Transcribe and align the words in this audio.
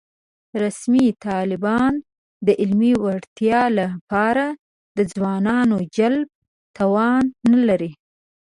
رسمي 0.63 1.07
طالبان 1.27 1.93
د 2.45 2.47
علمي 2.61 2.93
وړتیا 3.03 3.61
له 3.77 3.87
پاره 4.09 4.47
د 4.97 4.99
ځوانانو 5.13 5.75
د 5.81 5.85
جلب 5.97 6.27
توان 6.77 7.23
نه 7.51 7.59
لري 7.69 7.91